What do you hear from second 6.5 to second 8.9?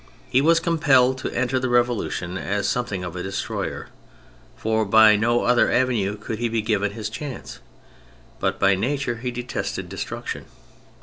given his chance; but by